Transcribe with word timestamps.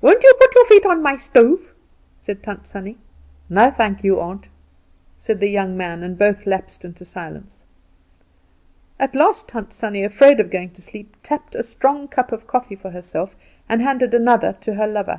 "Won't 0.00 0.22
you 0.22 0.32
put 0.38 0.54
your 0.54 0.64
feet 0.66 0.86
on 0.86 1.02
my 1.02 1.16
stove?" 1.16 1.72
said 2.20 2.44
Tant 2.44 2.64
Sannie. 2.64 2.96
"No 3.50 3.72
thank 3.72 4.04
you, 4.04 4.20
aunt," 4.20 4.48
said 5.18 5.40
the 5.40 5.48
young 5.48 5.76
man, 5.76 6.04
and 6.04 6.16
both 6.16 6.46
lapsed 6.46 6.84
into 6.84 7.04
silence. 7.04 7.64
At 9.00 9.16
last 9.16 9.48
Tant 9.48 9.72
Sannie, 9.72 10.04
afraid 10.04 10.38
of 10.38 10.52
going 10.52 10.70
to 10.74 10.82
sleep, 10.82 11.16
tapped 11.24 11.56
a 11.56 11.64
strong 11.64 12.06
cup 12.06 12.30
of 12.30 12.46
coffee 12.46 12.76
for 12.76 12.90
herself 12.92 13.34
and 13.68 13.82
handed 13.82 14.14
another 14.14 14.52
to 14.60 14.74
her 14.74 14.86
lover. 14.86 15.18